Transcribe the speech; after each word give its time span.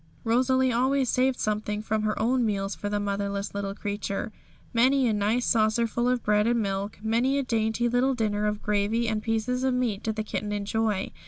Rosalie 0.23 0.71
always 0.71 1.09
saved 1.09 1.39
something 1.39 1.83
from 1.83 2.01
her 2.01 2.17
own 2.19 2.43
meals 2.43 2.73
for 2.73 2.89
the 2.89 2.99
motherless 2.99 3.53
little 3.53 3.75
creature; 3.75 4.31
many 4.73 5.07
a 5.07 5.13
nice 5.13 5.45
saucerful 5.45 6.09
of 6.09 6.23
bread 6.23 6.47
and 6.47 6.59
milk, 6.59 6.97
many 7.03 7.37
a 7.37 7.43
dainty 7.43 7.87
little 7.87 8.15
dinner 8.15 8.47
of 8.47 8.63
gravy 8.63 9.07
and 9.07 9.21
pieces 9.21 9.63
of 9.63 9.75
meat 9.75 10.01
did 10.01 10.15
the 10.15 10.23
kitten 10.23 10.51
enjoy. 10.51 11.11